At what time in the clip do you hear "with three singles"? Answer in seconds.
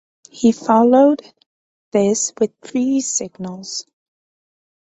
2.39-3.85